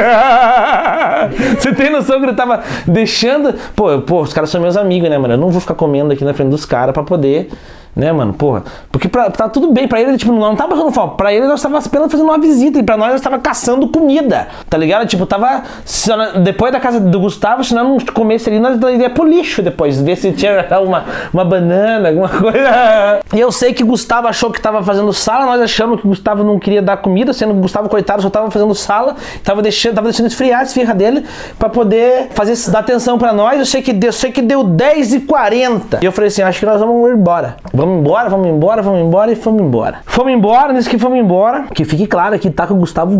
Tá? 0.06 1.29
Você 1.58 1.75
tem 1.75 1.91
noção 1.91 2.19
que 2.19 2.26
ele 2.26 2.35
tava 2.35 2.62
deixando. 2.87 3.55
Pô, 3.75 3.99
pô, 4.00 4.23
os 4.23 4.32
caras 4.32 4.50
são 4.50 4.61
meus 4.61 4.76
amigos, 4.76 5.08
né, 5.08 5.19
mano? 5.19 5.35
Eu 5.35 5.38
não 5.38 5.50
vou 5.50 5.61
ficar 5.61 5.75
comendo 5.75 6.12
aqui 6.12 6.25
na 6.25 6.35
frente 6.35 6.50
dos 6.50 6.64
caras 6.64 6.93
para 6.93 7.03
poder 7.03 7.50
né, 7.97 8.13
mano? 8.13 8.35
Porra. 8.35 8.63
Porque 8.93 9.09
pra, 9.09 9.31
tá 9.31 9.49
tudo 9.49 9.73
bem, 9.73 9.89
pra 9.89 9.99
ele, 9.99 10.19
tipo, 10.19 10.31
não 10.31 10.55
tava 10.55 10.73
passando 10.73 10.93
fome. 10.93 11.15
Pra 11.17 11.33
ele, 11.33 11.47
nós 11.47 11.63
tava 11.63 11.79
apenas 11.79 12.13
fazendo 12.13 12.27
uma 12.27 12.39
visita. 12.39 12.79
E 12.79 12.83
pra 12.83 12.95
nós, 12.97 13.13
nós 13.13 13.21
tava 13.23 13.39
caçando 13.39 13.89
comida. 13.89 14.49
Tá 14.69 14.77
ligado? 14.77 15.07
Tipo, 15.07 15.25
tava. 15.25 15.63
Depois 16.45 16.71
da 16.71 16.79
casa 16.79 17.01
do 17.01 17.19
Gustavo, 17.19 17.65
se 17.65 17.75
nós 17.75 17.85
não 17.85 17.99
comesse 18.13 18.51
ali, 18.51 18.61
nós 18.61 18.79
iria 18.93 19.09
pro 19.09 19.25
lixo 19.25 19.63
depois. 19.63 19.99
Ver 20.01 20.17
se 20.17 20.31
tinha 20.33 20.67
uma, 20.85 21.05
uma 21.33 21.45
banana, 21.45 22.09
alguma 22.09 22.29
coisa. 22.29 23.21
E 23.33 23.41
eu 23.41 23.51
sei 23.51 23.73
que 23.73 23.83
Gustavo 23.83 24.29
achou 24.29 24.51
que 24.51 24.61
tava 24.61 24.83
fazendo 24.83 25.11
sala. 25.15 25.47
Nós 25.47 25.63
achamos 25.63 26.03
que 26.03 26.07
Gustavo 26.07 26.45
não 26.45 26.59
queria 26.59 26.83
dar 26.83 26.99
comida, 26.99 27.33
sendo 27.33 27.55
que 27.55 27.61
Gustavo, 27.61 27.89
coitado, 27.89 28.21
só 28.21 28.29
tava 28.29 28.51
fazendo 28.51 28.75
sala. 28.75 29.17
Tava 29.43 29.63
deixando, 29.63 29.95
tava 29.95 30.09
deixando 30.09 30.27
esfriar 30.27 30.61
a 30.61 30.63
esfirra 30.65 30.93
dele 30.93 31.25
pra 31.59 31.71
poder 31.71 32.29
fazer, 32.33 32.55
dar 32.71 32.81
atenção 32.81 33.17
pra 33.17 33.33
nós. 33.33 33.59
Eu 33.59 33.65
sei 33.65 33.81
que 33.81 33.95
deu, 33.95 34.09
eu 34.09 34.13
sei 34.13 34.31
que 34.31 34.43
deu 34.43 34.63
10h40. 34.63 36.03
E 36.03 36.05
eu 36.05 36.13
falei 36.13 36.29
assim: 36.29 36.43
acho 36.43 36.61
que 36.61 36.67
nós 36.67 36.79
vamos 36.79 37.11
embora. 37.11 37.57
Vamos 37.73 37.86
vamos 37.87 38.00
embora, 38.00 38.29
vamos 38.29 38.49
embora, 38.49 38.83
vamos 38.83 39.00
embora 39.00 39.33
e 39.33 39.37
fomos 39.37 39.62
embora. 39.62 39.99
Fomos 40.06 40.33
embora, 40.33 40.73
nisso 40.73 40.91
que 40.91 40.99
fomos 40.99 41.19
embora, 41.19 41.65
que 41.75 41.85
fique 41.85 42.06
claro 42.06 42.38
que 42.38 42.50
tá 42.50 42.67
com 42.67 42.75
o 42.75 42.79
Gustavo, 42.79 43.12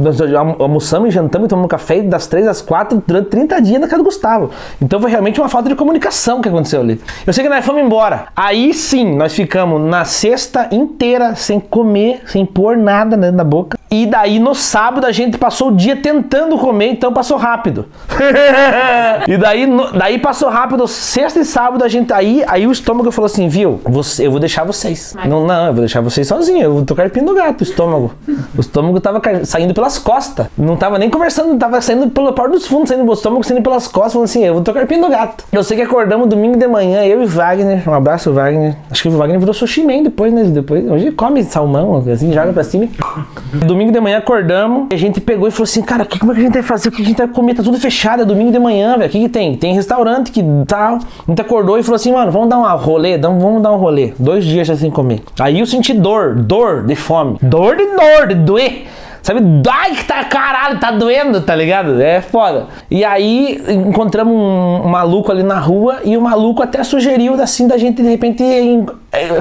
nós 0.00 0.20
almoçamos 0.58 1.12
jantamos 1.12 1.46
e 1.46 1.48
tomamos 1.48 1.68
café 1.68 2.02
das 2.02 2.26
3 2.26 2.48
às 2.48 2.62
4 2.62 3.02
durante 3.06 3.28
30 3.28 3.60
dias 3.60 3.80
na 3.80 3.86
casa 3.86 3.98
do 3.98 4.04
Gustavo. 4.04 4.50
Então 4.80 5.00
foi 5.00 5.10
realmente 5.10 5.40
uma 5.40 5.48
falta 5.48 5.68
de 5.68 5.74
comunicação 5.74 6.40
que 6.40 6.48
aconteceu 6.48 6.80
ali. 6.80 7.00
Eu 7.26 7.32
sei 7.32 7.44
que 7.44 7.50
nós 7.50 7.64
fomos 7.64 7.82
embora. 7.82 8.26
Aí 8.34 8.72
sim, 8.72 9.14
nós 9.14 9.34
ficamos 9.34 9.80
na 9.80 10.04
sexta 10.04 10.68
inteira 10.72 11.34
sem 11.34 11.60
comer, 11.60 12.22
sem 12.26 12.46
pôr 12.46 12.76
nada 12.76 13.16
da 13.30 13.44
boca. 13.44 13.78
E 13.94 14.06
daí 14.06 14.40
no 14.40 14.56
sábado 14.56 15.06
a 15.06 15.12
gente 15.12 15.38
passou 15.38 15.68
o 15.68 15.72
dia 15.72 15.94
tentando 15.94 16.58
comer, 16.58 16.88
então 16.88 17.12
passou 17.12 17.36
rápido. 17.36 17.86
e 19.28 19.36
daí, 19.38 19.68
no, 19.68 19.92
daí 19.92 20.18
passou 20.18 20.48
rápido, 20.48 20.88
sexta 20.88 21.38
e 21.38 21.44
sábado 21.44 21.84
a 21.84 21.86
gente 21.86 22.12
aí, 22.12 22.42
aí 22.48 22.66
o 22.66 22.72
estômago 22.72 23.12
falou 23.12 23.26
assim, 23.26 23.46
viu? 23.46 23.80
Você, 23.84 24.26
eu 24.26 24.32
vou 24.32 24.40
deixar 24.40 24.64
vocês. 24.64 25.14
Não, 25.28 25.46
não, 25.46 25.66
eu 25.66 25.72
vou 25.72 25.82
deixar 25.82 26.00
vocês 26.00 26.26
sozinho, 26.26 26.60
eu 26.60 26.72
vou 26.74 26.84
tocar 26.84 27.08
pino 27.08 27.26
do 27.26 27.34
gato, 27.34 27.60
o 27.60 27.62
estômago. 27.62 28.12
O 28.56 28.60
estômago 28.60 28.98
tava 28.98 29.22
saindo 29.44 29.72
pelas 29.72 29.96
costas. 29.96 30.48
Não 30.58 30.76
tava 30.76 30.98
nem 30.98 31.08
conversando, 31.08 31.56
tava 31.56 31.80
saindo 31.80 32.10
pelo 32.10 32.32
porta 32.32 32.50
dos 32.50 32.66
fundos, 32.66 32.88
saindo 32.88 33.08
o 33.08 33.12
estômago 33.12 33.44
saindo 33.44 33.62
pelas 33.62 33.86
costas, 33.86 34.14
falando 34.14 34.24
assim, 34.24 34.44
eu 34.44 34.54
vou 34.54 34.62
tocar 34.64 34.84
pino 34.88 35.06
do 35.06 35.10
gato. 35.12 35.44
Eu 35.52 35.62
sei 35.62 35.76
que 35.76 35.84
acordamos 35.84 36.28
domingo 36.28 36.58
de 36.58 36.66
manhã, 36.66 37.04
eu 37.04 37.22
e 37.22 37.26
Wagner, 37.26 37.88
um 37.88 37.94
abraço 37.94 38.32
Wagner. 38.32 38.74
Acho 38.90 39.02
que 39.02 39.08
o 39.08 39.16
Wagner 39.16 39.38
virou 39.38 39.54
sushi 39.54 39.84
man 39.84 40.02
depois, 40.02 40.32
né? 40.32 40.42
Depois, 40.42 40.84
hoje 40.90 41.12
come 41.12 41.44
salmão, 41.44 42.02
assim, 42.12 42.32
joga 42.32 42.52
pra 42.52 42.64
cima. 42.64 42.88
Domingo 43.64 43.83
domingo 43.84 43.92
de 43.92 44.00
manhã 44.00 44.18
acordamos 44.18 44.88
e 44.90 44.94
a 44.94 44.98
gente 44.98 45.20
pegou 45.20 45.46
e 45.46 45.50
falou 45.50 45.64
assim, 45.64 45.82
cara, 45.82 46.04
que, 46.04 46.18
como 46.18 46.32
é 46.32 46.34
que 46.34 46.40
a 46.40 46.44
gente 46.44 46.54
vai 46.54 46.62
fazer? 46.62 46.88
O 46.88 46.92
que 46.92 47.02
a 47.02 47.04
gente 47.04 47.18
vai 47.18 47.28
comer? 47.28 47.54
Tá 47.54 47.62
tudo 47.62 47.78
fechado, 47.78 48.22
é 48.22 48.24
domingo 48.24 48.50
de 48.50 48.58
manhã, 48.58 48.96
velho. 48.96 49.08
O 49.08 49.12
que, 49.12 49.20
que 49.20 49.28
tem? 49.28 49.56
Tem 49.56 49.74
restaurante 49.74 50.32
que 50.32 50.42
tal. 50.66 50.96
A 50.96 51.30
gente 51.30 51.40
acordou 51.40 51.78
e 51.78 51.82
falou 51.82 51.96
assim, 51.96 52.12
mano, 52.12 52.30
vamos 52.30 52.48
dar 52.48 52.58
um 52.58 52.76
rolê, 52.76 53.18
vamos 53.18 53.62
dar 53.62 53.72
um 53.72 53.76
rolê. 53.76 54.14
Dois 54.18 54.44
dias 54.44 54.66
já 54.66 54.76
sem 54.76 54.90
comer. 54.90 55.22
Aí 55.38 55.60
eu 55.60 55.66
senti 55.66 55.92
dor, 55.92 56.34
dor 56.34 56.84
de 56.84 56.94
fome. 56.94 57.38
Dor 57.42 57.76
de 57.76 57.84
dor, 57.84 58.28
de 58.28 58.34
doer. 58.34 58.86
Sabe? 59.22 59.40
Ai, 59.70 59.92
que 59.92 60.04
tá 60.04 60.22
caralho, 60.24 60.78
tá 60.78 60.90
doendo, 60.90 61.40
tá 61.40 61.56
ligado? 61.56 61.98
É 61.98 62.20
foda. 62.20 62.66
E 62.90 63.02
aí 63.02 63.58
encontramos 63.70 64.36
um, 64.36 64.86
maluco 64.86 65.32
ali 65.32 65.42
na 65.42 65.58
rua 65.58 66.00
e 66.04 66.14
o 66.14 66.20
maluco 66.20 66.62
até 66.62 66.84
sugeriu 66.84 67.32
assim 67.40 67.66
da 67.66 67.78
gente 67.78 68.02
de 68.02 68.08
repente 68.10 68.44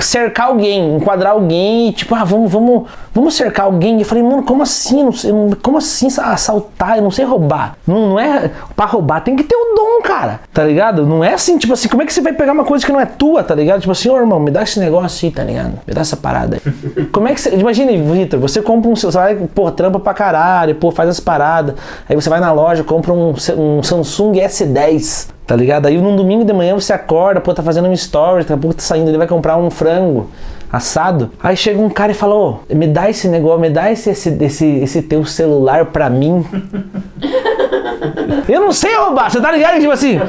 cercar 0.02 0.48
alguém, 0.48 0.96
enquadrar 0.96 1.34
alguém, 1.34 1.92
tipo, 1.92 2.14
ah, 2.16 2.24
vamos, 2.24 2.52
vamos, 2.52 2.90
vamos 3.14 3.34
cercar 3.36 3.66
alguém. 3.66 3.98
E 3.98 4.02
eu 4.02 4.06
falei, 4.06 4.24
mano, 4.24 4.44
como 4.44 4.64
assim? 4.64 5.10
Como 5.62 5.78
assim 5.78 6.08
assaltar? 6.08 6.98
Eu 6.98 7.04
não 7.04 7.12
sei 7.12 7.26
roubar. 7.26 7.78
Não, 7.88 8.10
não 8.10 8.20
é 8.20 8.52
para 8.76 8.86
roubar, 8.86 9.22
tem 9.22 9.36
que 9.36 9.44
ter 9.44 9.56
o 9.56 9.76
dom, 9.76 10.02
cara. 10.04 10.42
Tá 10.54 10.64
ligado? 10.64 11.06
Não 11.06 11.24
é 11.24 11.34
assim, 11.34 11.58
tipo 11.58 11.74
assim, 11.74 11.88
como 11.88 12.02
é 12.02 12.06
que 12.06 12.14
você 12.14 12.22
vai 12.22 12.34
pegar 12.34 12.54
uma 12.54 12.66
coisa 12.66 12.86
que 12.86 12.92
não 12.92 13.00
é 13.00 13.06
tua, 13.06 13.44
tá 13.44 13.56
ligado? 13.56 13.82
Tipo 13.82 13.92
assim, 13.92 14.10
ô 14.10 14.18
irmão, 14.18 14.40
me 14.40 14.52
dá 14.52 14.64
esse 14.64 14.80
negócio 14.80 15.26
aí, 15.26 15.32
tá 15.32 15.44
ligado? 15.44 15.80
Me 15.88 15.94
dá 15.94 16.02
essa 16.02 16.18
parada 16.18 16.58
aí. 16.58 17.06
Como 17.12 17.28
é 17.28 17.34
que 17.34 17.42
você. 17.42 17.56
Imagina, 17.56 17.92
Vitor, 17.92 18.40
você 18.40 18.62
compra 18.62 18.90
um. 18.90 18.96
Você 18.96 19.10
vai, 19.12 19.36
pô, 19.36 19.72
trampa 19.72 20.00
pra 20.00 20.14
caralho, 20.14 20.76
pô, 20.76 20.92
faz 20.92 21.10
as 21.10 21.20
paradas. 21.20 21.76
Aí 22.08 22.16
você 22.16 22.30
vai 22.30 22.40
na 22.40 22.52
loja, 22.52 22.84
compra 22.84 23.14
um, 23.14 23.34
um 23.58 23.84
Samsung 23.84 24.34
S10. 24.34 25.33
Tá 25.46 25.56
ligado? 25.56 25.88
Aí 25.88 25.98
num 26.00 26.16
domingo 26.16 26.46
de 26.46 26.54
manhã 26.54 26.74
você 26.74 26.94
acorda, 26.94 27.42
pô, 27.42 27.54
tá 27.54 27.62
fazendo 27.62 27.88
um 27.88 27.94
story, 27.94 28.40
daqui 28.40 28.54
a 28.54 28.58
pouco 28.58 28.76
tá 28.76 28.82
saindo, 28.82 29.10
ele 29.10 29.18
vai 29.18 29.28
comprar 29.28 29.58
um 29.58 29.70
frango 29.70 30.30
assado. 30.72 31.32
Aí 31.42 31.56
chega 31.58 31.80
um 31.80 31.90
cara 31.90 32.12
e 32.14 32.16
fala, 32.16 32.34
ô, 32.34 32.60
me 32.74 32.88
dá 32.88 33.10
esse 33.10 33.28
negócio, 33.28 33.60
me 33.60 33.70
dá 33.70 33.92
esse, 33.92 34.10
esse, 34.10 34.30
esse, 34.42 34.66
esse 34.66 35.02
teu 35.02 35.26
celular 35.26 35.88
pra 35.88 36.10
mim. 36.10 36.46
Eu 38.48 38.62
não 38.62 38.72
sei 38.72 38.96
roubar, 38.96 39.30
você 39.32 39.40
tá 39.40 39.52
ligado? 39.52 39.80
Tipo 39.80 39.92
assim, 39.92 40.20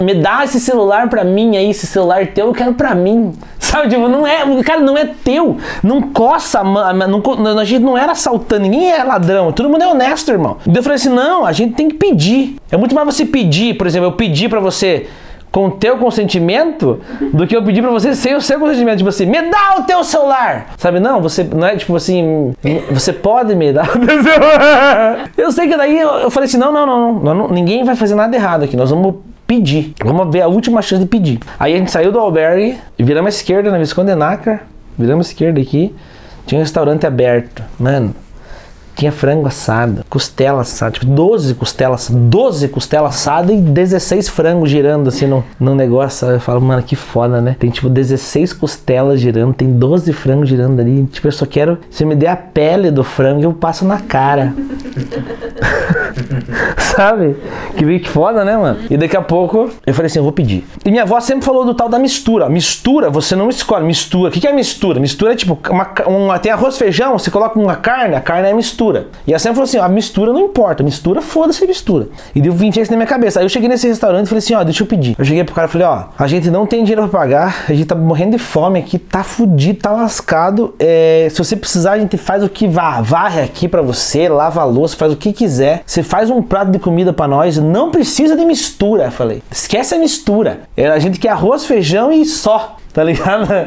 me 0.00 0.14
dá 0.14 0.44
esse 0.44 0.60
celular 0.60 1.08
pra 1.08 1.24
mim 1.24 1.56
aí, 1.56 1.70
esse 1.70 1.86
celular 1.86 2.26
teu, 2.28 2.46
eu 2.46 2.52
quero 2.52 2.74
pra 2.74 2.94
mim. 2.94 3.32
Sabe, 3.58 3.88
tipo, 3.88 4.08
não 4.08 4.26
é, 4.26 4.44
cara, 4.62 4.80
não 4.80 4.96
é 4.96 5.04
teu. 5.04 5.58
Não 5.82 6.00
coça, 6.00 6.62
não, 6.64 7.58
a 7.58 7.64
gente 7.64 7.82
não 7.82 7.98
era 7.98 8.12
assaltando, 8.12 8.62
ninguém 8.62 8.90
é 8.90 9.02
ladrão, 9.04 9.52
todo 9.52 9.68
mundo 9.68 9.82
é 9.82 9.86
honesto, 9.86 10.30
irmão. 10.30 10.56
eu 10.66 10.82
falei 10.82 10.96
assim, 10.96 11.10
não, 11.10 11.44
a 11.44 11.52
gente 11.52 11.74
tem 11.74 11.88
que 11.88 11.96
pedir. 11.96 12.56
É 12.70 12.76
muito 12.76 12.94
mais 12.94 13.06
você 13.06 13.26
pedir, 13.26 13.76
por 13.76 13.86
exemplo, 13.86 14.08
eu 14.08 14.12
pedir 14.12 14.48
pra 14.48 14.60
você 14.60 15.06
com 15.50 15.66
o 15.66 15.70
teu 15.70 15.98
consentimento 15.98 17.00
do 17.32 17.46
que 17.46 17.56
eu 17.56 17.62
pedir 17.62 17.82
para 17.82 17.90
você 17.90 18.14
sem 18.14 18.34
o 18.34 18.40
seu 18.40 18.58
consentimento. 18.58 18.98
Tipo 18.98 19.08
assim, 19.08 19.26
me 19.26 19.40
dá 19.42 19.76
o 19.78 19.82
teu 19.82 20.04
celular! 20.04 20.68
Sabe, 20.76 21.00
não, 21.00 21.20
você 21.20 21.44
não 21.44 21.66
é 21.66 21.76
tipo 21.76 21.94
assim, 21.96 22.54
você 22.90 23.12
pode 23.12 23.54
me 23.54 23.72
dar 23.72 23.88
o 23.96 24.06
teu 24.06 24.22
celular. 24.22 25.30
Eu 25.36 25.52
sei 25.52 25.68
que 25.68 25.76
daí 25.76 25.98
eu, 25.98 26.08
eu 26.08 26.30
falei 26.30 26.48
assim: 26.48 26.58
não, 26.58 26.72
não, 26.72 26.86
não, 26.86 27.12
não, 27.14 27.34
não, 27.34 27.48
ninguém 27.48 27.84
vai 27.84 27.96
fazer 27.96 28.14
nada 28.14 28.34
errado 28.34 28.64
aqui, 28.64 28.76
nós 28.76 28.90
vamos 28.90 29.16
pedir. 29.46 29.94
Vamos 30.04 30.30
ver 30.30 30.42
a 30.42 30.48
última 30.48 30.82
chance 30.82 31.02
de 31.02 31.08
pedir. 31.08 31.40
Aí 31.58 31.74
a 31.74 31.78
gente 31.78 31.90
saiu 31.90 32.12
do 32.12 32.18
albergue, 32.18 32.78
viramos 32.98 33.34
à 33.34 33.36
esquerda 33.36 33.70
na 33.70 33.78
Visconde 33.78 34.14
Nácar, 34.14 34.64
viramos 34.96 35.28
à 35.28 35.30
esquerda 35.30 35.60
aqui, 35.60 35.94
tinha 36.46 36.58
um 36.58 36.62
restaurante 36.62 37.06
aberto. 37.06 37.62
Mano, 37.78 38.14
tinha 38.98 39.12
frango 39.12 39.46
assado, 39.46 40.04
costela 40.10 40.62
assada, 40.62 40.90
tipo 40.90 41.06
12 41.06 41.54
costelas, 41.54 42.10
12 42.10 42.66
costelas 42.66 43.14
assadas 43.14 43.56
e 43.56 43.60
16 43.60 44.28
frangos 44.28 44.68
girando 44.68 45.06
assim 45.06 45.28
no, 45.28 45.44
no 45.58 45.72
negócio. 45.72 46.26
Eu 46.26 46.40
falo, 46.40 46.60
mano, 46.60 46.82
que 46.82 46.96
foda, 46.96 47.40
né? 47.40 47.54
Tem 47.56 47.70
tipo 47.70 47.88
16 47.88 48.52
costelas 48.54 49.20
girando, 49.20 49.54
tem 49.54 49.72
12 49.72 50.12
frangos 50.12 50.48
girando 50.48 50.80
ali. 50.80 51.04
Tipo, 51.04 51.28
eu 51.28 51.32
só 51.32 51.46
quero, 51.46 51.78
se 51.88 52.04
me 52.04 52.16
der 52.16 52.30
a 52.30 52.36
pele 52.36 52.90
do 52.90 53.04
frango, 53.04 53.44
eu 53.44 53.52
passo 53.52 53.84
na 53.84 54.00
cara. 54.00 54.52
Sabe? 56.78 57.36
Que 57.76 57.84
meio 57.84 58.00
que 58.00 58.08
foda, 58.08 58.44
né, 58.44 58.56
mano? 58.56 58.78
E 58.90 58.96
daqui 58.96 59.16
a 59.16 59.22
pouco 59.22 59.70
eu 59.86 59.94
falei 59.94 60.06
assim, 60.06 60.18
eu 60.18 60.22
vou 60.22 60.32
pedir. 60.32 60.66
E 60.84 60.90
minha 60.90 61.02
avó 61.02 61.18
sempre 61.20 61.44
falou 61.44 61.64
do 61.64 61.74
tal 61.74 61.88
da 61.88 61.98
mistura. 61.98 62.48
Mistura, 62.48 63.10
você 63.10 63.34
não 63.36 63.48
escolhe. 63.48 63.84
Mistura. 63.84 64.28
O 64.28 64.32
que 64.32 64.40
que 64.40 64.46
é 64.46 64.52
mistura? 64.52 65.00
Mistura 65.00 65.32
é 65.32 65.36
tipo, 65.36 65.58
uma, 65.70 65.88
uma- 66.06 66.38
tem 66.38 66.50
arroz, 66.52 66.76
feijão, 66.78 67.18
você 67.18 67.30
coloca 67.30 67.58
uma 67.58 67.76
carne, 67.76 68.14
a 68.16 68.20
carne 68.20 68.48
é 68.48 68.52
mistura. 68.52 69.08
E 69.26 69.32
ela 69.32 69.38
sempre 69.38 69.56
falou 69.56 69.64
assim, 69.68 69.78
ó, 69.78 69.84
a 69.84 69.88
mistura 69.88 70.32
não 70.32 70.40
importa. 70.40 70.82
Mistura, 70.82 71.20
foda-se 71.20 71.66
mistura. 71.66 72.08
E 72.34 72.40
deu 72.40 72.52
20 72.52 72.80
isso 72.80 72.90
na 72.90 72.96
minha 72.96 73.06
cabeça. 73.06 73.40
Aí 73.40 73.44
eu 73.44 73.48
cheguei 73.48 73.68
nesse 73.68 73.86
restaurante 73.88 74.26
e 74.26 74.28
falei 74.28 74.38
assim, 74.38 74.54
ó, 74.54 74.64
deixa 74.64 74.82
eu 74.82 74.86
pedir. 74.86 75.14
Eu 75.18 75.24
cheguei 75.24 75.44
pro 75.44 75.54
cara 75.54 75.68
e 75.68 75.70
falei, 75.70 75.86
ó, 75.86 76.04
a 76.18 76.26
gente 76.26 76.50
não 76.50 76.66
tem 76.66 76.82
dinheiro 76.84 77.06
pra 77.08 77.20
pagar, 77.20 77.64
a 77.68 77.72
gente 77.72 77.86
tá 77.86 77.94
morrendo 77.94 78.32
de 78.32 78.38
fome 78.38 78.78
aqui, 78.78 78.98
tá 78.98 79.22
fudido, 79.22 79.78
tá 79.80 79.90
lascado. 79.92 80.74
É, 80.78 81.28
se 81.30 81.38
você 81.38 81.56
precisar, 81.56 81.92
a 81.92 81.98
gente 81.98 82.16
faz 82.16 82.42
o 82.42 82.48
que 82.48 82.66
vá, 82.66 83.00
varre 83.00 83.42
aqui 83.42 83.68
pra 83.68 83.82
você, 83.82 84.28
lava 84.28 84.60
a 84.60 84.64
louça, 84.64 84.96
faz 84.96 85.12
o 85.12 85.16
que 85.16 85.32
quiser. 85.32 85.82
Você 85.86 85.97
faz 86.02 86.30
um 86.30 86.42
prato 86.42 86.70
de 86.70 86.78
comida 86.78 87.12
pra 87.12 87.26
nós, 87.28 87.56
não 87.58 87.90
precisa 87.90 88.36
de 88.36 88.44
mistura. 88.44 89.10
Falei, 89.10 89.42
esquece 89.50 89.94
a 89.94 89.98
mistura. 89.98 90.60
É, 90.76 90.88
A 90.88 90.98
gente 90.98 91.18
quer 91.18 91.30
arroz, 91.30 91.64
feijão 91.64 92.10
e 92.12 92.24
só. 92.24 92.76
Tá 92.92 93.02
ligado? 93.04 93.48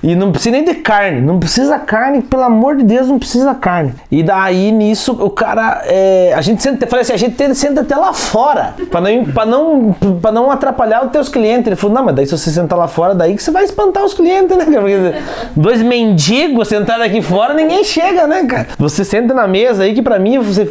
E 0.00 0.14
não 0.14 0.30
precisa 0.30 0.52
nem 0.52 0.64
de 0.64 0.74
carne. 0.74 1.20
Não 1.20 1.38
precisa 1.40 1.78
carne, 1.78 2.22
pelo 2.22 2.44
amor 2.44 2.76
de 2.76 2.84
Deus, 2.84 3.08
não 3.08 3.18
precisa 3.18 3.52
carne. 3.54 3.92
E 4.10 4.22
daí 4.22 4.70
nisso 4.70 5.12
o 5.12 5.28
cara. 5.28 5.82
é, 5.86 6.32
a 6.36 6.40
gente 6.40 6.62
senta, 6.62 6.86
falei 6.86 7.02
assim, 7.02 7.12
a 7.12 7.16
gente 7.16 7.54
senta 7.54 7.80
até 7.80 7.96
lá 7.96 8.12
fora. 8.12 8.74
Pra 8.90 9.00
não, 9.00 9.24
pra, 9.24 9.44
não, 9.44 9.92
pra 10.22 10.30
não 10.30 10.50
atrapalhar 10.50 11.04
os 11.04 11.10
teus 11.10 11.28
clientes. 11.28 11.66
Ele 11.66 11.76
falou, 11.76 11.96
não, 11.96 12.04
mas 12.04 12.14
daí 12.14 12.26
se 12.26 12.36
você 12.36 12.50
sentar 12.50 12.78
lá 12.78 12.86
fora, 12.86 13.14
daí 13.14 13.34
que 13.34 13.42
você 13.42 13.50
vai 13.50 13.64
espantar 13.64 14.04
os 14.04 14.14
clientes, 14.14 14.56
né, 14.56 14.64
cara? 14.64 14.80
Porque 14.80 15.14
dois 15.56 15.82
mendigos 15.82 16.68
sentados 16.68 17.04
aqui 17.04 17.20
fora, 17.20 17.54
ninguém 17.54 17.82
chega, 17.82 18.26
né, 18.26 18.44
cara? 18.44 18.68
Você 18.78 19.04
senta 19.04 19.34
na 19.34 19.48
mesa 19.48 19.82
aí 19.82 19.94
que 19.94 20.02
pra 20.02 20.18
mim 20.18 20.38
você 20.38 20.70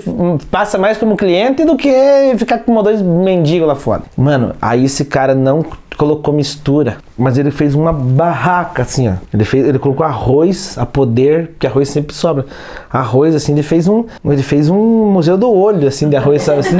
passa 0.50 0.78
mais 0.78 0.98
como 0.98 1.18
cliente 1.18 1.66
do 1.66 1.76
que 1.76 1.92
ficar 2.38 2.60
com 2.60 2.82
dois 2.82 3.02
mendigos 3.02 3.68
lá 3.68 3.76
fora. 3.76 4.04
Mano, 4.16 4.56
aí 4.62 4.86
esse 4.86 5.04
cara 5.06 5.36
não 5.36 5.66
colocou 5.98 6.34
mistura, 6.34 6.98
mas 7.18 7.38
ele 7.38 7.50
fez 7.50 7.74
uma 7.74 7.92
barraca 7.92 8.84
assim, 8.84 9.10
ó. 9.10 9.14
Ele 9.34 9.44
fez, 9.44 9.68
ele 9.68 9.80
colocou 9.80 10.06
arroz 10.06 10.78
a 10.78 10.86
poder, 10.86 11.48
porque 11.48 11.66
arroz 11.66 11.90
sempre 11.90 12.16
sobra. 12.16 12.46
Arroz 12.90 13.36
assim, 13.36 13.54
ele 13.54 13.64
fez 13.64 13.88
um, 13.88 14.06
ele 14.24 14.44
fez 14.44 14.70
um 14.70 15.12
museu 15.12 15.38
do 15.38 15.52
olho 15.52 15.88
assim 15.88 16.08
de 16.08 16.16
arroz, 16.16 16.44
sabe 16.44 16.60
assim? 16.60 16.78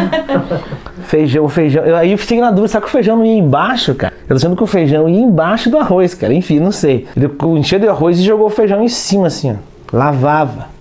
feijão, 1.04 1.50
feijão. 1.50 1.84
Eu, 1.84 1.96
aí 1.96 2.12
eu 2.12 2.18
fiquei 2.18 2.40
na 2.40 2.50
dúvida, 2.52 2.68
será 2.68 2.82
que 2.82 2.88
o 2.88 2.92
feijão 2.92 3.18
não 3.18 3.26
ia 3.26 3.38
embaixo, 3.38 3.96
cara? 3.96 4.14
Eu 4.22 4.28
tô 4.30 4.36
achando 4.36 4.56
que 4.56 4.64
o 4.64 4.68
feijão 4.68 5.10
ia 5.10 5.20
embaixo 5.20 5.70
do 5.70 5.78
arroz, 5.78 6.14
cara. 6.14 6.34
Enfim, 6.34 6.60
não 6.60 6.72
sei. 6.72 7.08
Ele 7.16 7.30
encheu 7.58 7.80
de 7.80 7.88
arroz 7.88 8.20
e 8.20 8.24
jogou 8.24 8.48
o 8.48 8.52
feijão 8.52 8.84
em 8.84 8.88
cima 8.88 9.28
assim, 9.28 9.52
ó. 9.52 9.56
Lavava. 9.92 10.77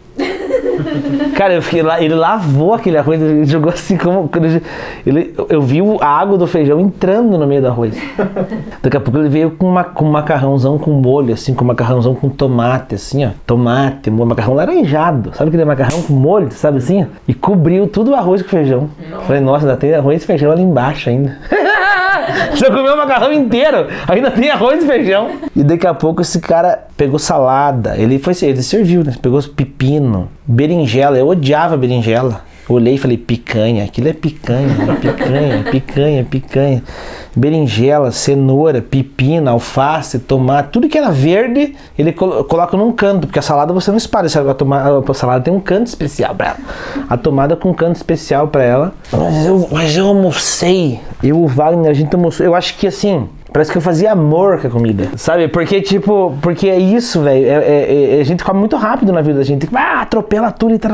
Cara, 1.37 1.54
eu 1.54 1.62
fiquei 1.62 1.83
lá, 1.83 2.00
ele 2.00 2.14
lavou 2.14 2.75
aquele 2.75 2.99
arroz, 2.99 3.21
ele 3.21 3.45
jogou 3.45 3.71
assim 3.73 3.97
como. 3.97 4.30
ele, 5.06 5.35
eu 5.49 5.61
vi 5.62 5.80
a 6.00 6.06
água 6.06 6.38
do 6.38 6.47
feijão 6.47 6.80
entrando 6.80 7.38
no 7.38 7.47
meio 7.47 7.61
do 7.61 7.68
arroz. 7.68 7.97
Daqui 8.83 8.97
a 8.97 9.00
pouco 9.00 9.18
ele 9.18 9.28
veio 9.28 9.50
com, 9.50 9.68
uma, 9.68 9.85
com 9.85 10.04
um 10.04 10.11
macarrãozão 10.11 10.78
com 10.78 10.90
molho, 10.90 11.35
assim, 11.35 11.54
com 11.54 11.64
macarrãozão 11.64 12.14
com 12.14 12.28
tomate, 12.28 12.95
assim, 12.95 13.25
ó. 13.25 13.30
Tomate, 13.47 14.11
macarrão 14.11 14.54
laranjado. 14.54 15.30
Sabe 15.35 15.49
aquele 15.49 15.64
macarrão 15.64 16.02
com 16.02 16.12
molho, 16.12 16.50
sabe 16.50 16.78
assim? 16.78 17.06
E 17.26 17.35
cobriu 17.35 17.87
tudo 17.88 18.12
o 18.12 18.14
arroz 18.14 18.42
com 18.42 18.49
feijão. 18.49 18.88
Falei, 19.26 19.40
nossa, 19.40 19.66
ainda 19.66 19.76
tem 19.76 19.95
arroz 19.95 20.23
e 20.23 20.26
feijão 20.26 20.50
ali 20.52 20.62
embaixo 20.62 21.09
ainda. 21.09 21.37
Você 22.50 22.66
comeu 22.66 22.94
o 22.94 22.96
macarrão 22.96 23.32
inteiro, 23.32 23.87
ainda 24.08 24.30
tem 24.30 24.50
arroz 24.50 24.82
e 24.82 24.87
feijão. 24.87 25.30
E 25.54 25.62
daqui 25.62 25.87
a 25.87 25.94
pouco 25.94 26.23
esse 26.23 26.40
cara 26.40 26.87
pegou 26.96 27.18
salada. 27.18 27.96
Ele 27.96 28.18
foi 28.18 28.35
ele 28.42 28.62
serviu, 28.62 29.04
né? 29.04 29.14
Pegou 29.20 29.42
pepino, 29.42 30.28
berinjela. 30.46 31.18
Eu 31.18 31.28
odiava 31.28 31.76
berinjela. 31.76 32.42
Olhei 32.68 32.94
e 32.94 32.99
falei, 32.99 33.16
picanha, 33.16 33.85
aquilo 33.85 34.08
é 34.08 34.12
picanha, 34.12 34.66
né? 34.66 34.96
picanha, 35.00 35.64
picanha, 35.70 36.25
picanha. 36.25 36.82
Berinjela, 37.37 38.11
cenoura, 38.11 38.80
pepino, 38.82 39.49
alface, 39.50 40.18
tomate, 40.18 40.70
tudo 40.70 40.88
que 40.88 40.96
era 40.99 41.11
verde, 41.11 41.76
ele 41.99 42.11
colo- 42.12 42.42
coloca 42.44 42.76
num 42.76 42.90
canto, 42.92 43.26
porque 43.26 43.38
a 43.38 43.42
salada 43.42 43.73
você 43.73 43.90
não 43.90 43.99
espalha? 43.99 44.26
A, 44.26 45.11
a 45.11 45.14
salada 45.14 45.44
tem 45.44 45.52
um 45.54 45.61
canto 45.61 45.87
especial 45.87 46.35
pra 46.35 46.46
ela. 46.49 46.58
A 47.08 47.16
tomada 47.16 47.54
com 47.54 47.70
um 47.70 47.75
canto 47.75 47.96
especial 47.96 48.49
pra 48.49 48.64
ela. 48.64 48.94
Mas 49.12 49.46
eu, 49.46 49.68
mas 49.70 49.96
eu 49.96 50.06
almocei. 50.08 50.99
Eu, 51.23 51.38
o 51.42 51.46
Wagner, 51.46 51.90
a 51.90 51.94
gente 51.94 52.14
almoçou. 52.14 52.44
Eu 52.44 52.54
acho 52.54 52.76
que 52.78 52.87
assim, 52.87 53.28
Parece 53.56 53.72
que 53.72 53.78
eu 53.78 53.80
fazia 53.80 54.12
amor 54.12 54.60
com 54.60 54.66
a 54.66 54.70
comida. 54.70 55.08
Sabe? 55.16 55.48
Porque, 55.48 55.80
tipo, 55.80 56.36
porque 56.42 56.68
é 56.68 56.78
isso, 56.78 57.22
velho. 57.22 57.46
É, 57.46 57.54
é- 57.54 58.18
é- 58.18 58.20
a 58.20 58.22
gente 58.22 58.44
come 58.44 58.60
muito 58.60 58.76
rápido 58.76 59.14
na 59.14 59.22
vida 59.22 59.38
da 59.38 59.44
gente. 59.44 59.66
Ah, 59.75 60.02
atropela 60.02 60.50
tudo 60.52 60.75
e 60.75 60.78
tal. 60.78 60.90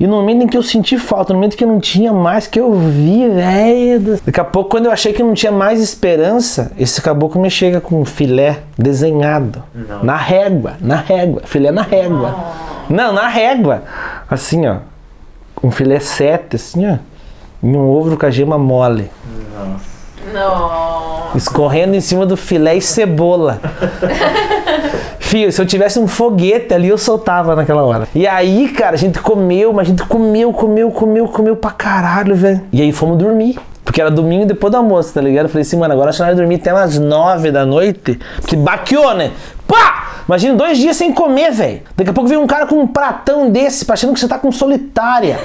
E 0.00 0.06
no 0.06 0.16
momento 0.16 0.44
em 0.44 0.46
que 0.46 0.56
eu 0.56 0.62
senti 0.62 0.96
falta, 0.96 1.34
no 1.34 1.38
momento 1.38 1.54
que 1.54 1.62
eu 1.62 1.68
não 1.68 1.78
tinha 1.78 2.14
mais, 2.14 2.46
que 2.46 2.58
eu 2.58 2.72
vi, 2.72 3.28
velho. 3.28 4.18
Daqui 4.24 4.40
a 4.40 4.44
pouco, 4.44 4.70
quando 4.70 4.86
eu 4.86 4.90
achei 4.90 5.12
que 5.12 5.22
não 5.22 5.34
tinha 5.34 5.52
mais 5.52 5.82
esperança, 5.82 6.72
esse 6.78 7.02
caboclo 7.02 7.42
me 7.42 7.50
chega 7.50 7.78
com 7.78 8.00
um 8.00 8.06
filé 8.06 8.60
desenhado. 8.78 9.62
Na 10.02 10.16
régua, 10.16 10.76
na 10.80 10.96
régua. 10.96 11.42
Filé 11.44 11.70
na 11.70 11.82
régua. 11.82 12.34
Não, 12.88 13.12
na 13.12 13.28
régua. 13.28 13.82
Assim, 14.30 14.66
ó. 14.66 14.76
Um 15.62 15.70
filé 15.70 16.00
sete, 16.00 16.56
assim, 16.56 16.90
ó. 16.90 16.96
E 17.62 17.66
um 17.66 17.86
ovo 17.86 18.16
com 18.16 18.24
a 18.24 18.30
gema 18.30 18.56
mole 18.56 19.10
Não. 20.32 21.30
escorrendo 21.34 21.94
em 21.94 22.00
cima 22.00 22.24
do 22.24 22.36
filé 22.36 22.76
e 22.76 22.80
cebola. 22.80 23.60
Fio, 25.18 25.50
se 25.50 25.60
eu 25.60 25.66
tivesse 25.66 25.98
um 25.98 26.06
foguete 26.06 26.72
ali, 26.72 26.88
eu 26.88 26.98
soltava 26.98 27.56
naquela 27.56 27.82
hora. 27.82 28.06
E 28.14 28.26
aí, 28.26 28.68
cara, 28.68 28.94
a 28.94 28.98
gente 28.98 29.18
comeu, 29.18 29.72
mas 29.72 29.86
a 29.86 29.90
gente 29.90 30.04
comeu, 30.04 30.52
comeu, 30.52 30.90
comeu, 30.90 31.26
comeu 31.26 31.56
pra 31.56 31.70
caralho, 31.70 32.36
velho. 32.36 32.60
E 32.72 32.80
aí 32.80 32.92
fomos 32.92 33.18
dormir. 33.18 33.58
Porque 33.84 34.00
era 34.00 34.10
domingo 34.10 34.46
depois 34.46 34.70
do 34.70 34.76
almoço, 34.76 35.12
tá 35.12 35.20
ligado? 35.20 35.44
Eu 35.44 35.48
falei 35.50 35.62
assim, 35.62 35.76
mano, 35.76 35.92
agora 35.92 36.10
que 36.10 36.18
nós 36.18 36.26
vamos 36.26 36.36
dormir 36.36 36.56
até 36.56 36.72
umas 36.72 36.98
nove 36.98 37.50
da 37.52 37.66
noite. 37.66 38.18
Que 38.46 38.56
baqueou, 38.56 39.14
né? 39.14 39.30
Pá! 39.66 40.02
Imagina 40.26 40.54
dois 40.54 40.78
dias 40.78 40.96
sem 40.96 41.12
comer, 41.12 41.50
velho. 41.52 41.82
Daqui 41.94 42.08
a 42.08 42.12
pouco 42.12 42.28
vem 42.30 42.38
um 42.38 42.46
cara 42.46 42.64
com 42.66 42.76
um 42.76 42.86
pratão 42.86 43.50
desse, 43.50 43.84
achando 43.92 44.14
que 44.14 44.20
você 44.20 44.26
tá 44.26 44.38
com 44.38 44.50
solitária. 44.50 45.38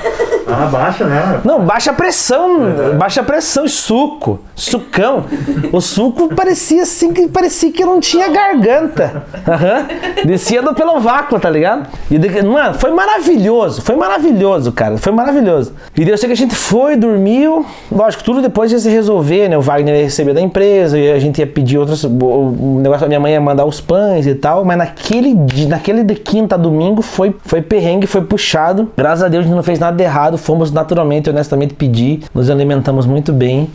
Ah, 0.48 0.68
baixa, 0.72 1.04
né? 1.04 1.42
Não, 1.44 1.60
baixa 1.66 1.92
a 1.92 1.94
pressão, 1.94 2.60
baixa 2.98 3.20
a 3.20 3.24
pressão 3.26 3.66
e 3.66 3.70
suco, 3.70 4.40
sucão. 4.56 5.26
O 5.74 5.82
suco 5.82 6.34
parecia 6.34 6.84
assim 6.84 7.12
que 7.12 7.28
parecia 7.28 7.72
que 7.74 7.84
não 7.84 8.00
tinha 8.00 8.30
garganta. 8.30 9.24
Aham. 9.46 9.86
Descia 10.26 10.62
do 10.62 10.74
pelo 10.74 10.98
vácuo, 11.02 11.38
tá 11.40 11.50
ligado? 11.50 11.88
E 12.10 12.18
de- 12.18 12.42
mano, 12.42 12.74
foi 12.76 12.92
maravilhoso, 12.92 13.82
foi 13.82 13.98
maravilhoso, 13.98 14.72
cara, 14.72 14.98
foi 14.98 15.12
maravilhoso. 15.12 15.74
E 15.96 16.06
daí 16.06 16.12
eu 16.14 16.18
sei 16.18 16.28
que 16.28 16.34
a 16.34 16.38
gente 16.38 16.56
foi, 16.56 16.96
dormiu, 16.96 17.66
lógico, 17.92 18.24
tudo 18.24 18.42
depois 18.42 18.72
ia 18.72 18.80
se 18.80 18.90
resolver, 18.90 19.50
né? 19.50 19.58
O 19.58 19.62
Wagner 19.62 19.94
ia 19.98 20.04
receber 20.06 20.34
da 20.34 20.42
empresa, 20.42 20.98
e 20.98 21.12
a 21.12 21.20
gente 21.20 21.40
ia 21.40 21.48
pedir 21.48 21.78
outros, 21.78 22.06
o 22.06 22.10
o 22.10 22.80
negócio 22.82 23.02
da 23.02 23.08
minha 23.08 23.20
mãe 23.20 23.34
ia 23.34 23.42
mandar 23.42 23.66
os 23.66 23.80
pães 23.82 24.09
e 24.18 24.36
tal, 24.36 24.66
mas 24.66 24.78
naquele 24.78 25.34
dia, 25.34 25.68
naquele 25.68 26.04
de 26.04 26.16
quinta 26.16 26.56
a 26.56 26.58
domingo 26.58 27.02
foi, 27.02 27.36
foi 27.46 27.62
perrengue, 27.62 28.08
foi 28.08 28.22
puxado. 28.22 28.92
Graças 28.98 29.24
a 29.24 29.28
Deus 29.28 29.44
a 29.44 29.48
gente 29.48 29.56
não 29.56 29.64
fez 29.64 29.80
nada 29.80 29.96
de 29.96 30.04
errado, 30.04 30.38
fomos 30.38 30.72
naturalmente, 30.72 31.30
honestamente 31.30 31.74
pedir, 31.74 32.24
nos 32.34 32.50
alimentamos 32.50 33.06
muito 33.06 33.32
bem. 33.32 33.70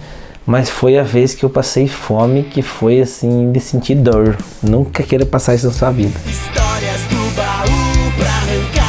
Mas 0.47 0.69
foi 0.69 0.99
a 0.99 1.03
vez 1.03 1.35
que 1.35 1.43
eu 1.43 1.49
passei 1.49 1.89
fome, 1.89 2.43
que 2.43 2.61
foi 2.61 3.01
assim, 3.01 3.51
de 3.51 3.61
sentir 3.61 3.95
dor. 3.95 4.37
Nunca 4.63 5.03
queira 5.03 5.25
passar 5.25 5.55
isso 5.55 5.67
na 5.67 5.73
sua 5.73 5.91
vida. 5.91 6.13
Histórias 6.27 7.01
do 7.09 7.17
baú 7.35 8.13
pra 8.19 8.29
arrancar. 8.29 8.85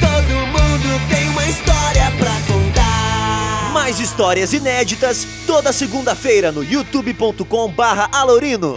Todo 0.00 0.46
mundo 0.46 1.08
tem 1.10 1.28
uma 1.28 1.44
história 1.44 2.10
pra 2.18 2.54
contar. 2.54 3.72
Mais 3.74 4.00
histórias 4.00 4.54
inéditas 4.54 5.26
toda 5.46 5.74
segunda-feira 5.74 6.50
no 6.50 6.64
youtube.com 6.64 7.68
barra 7.68 8.08
alorino. 8.10 8.72